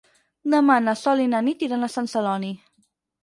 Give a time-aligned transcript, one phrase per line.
[0.53, 2.49] Demà na Sol i na Nit iran a Sant Celoni.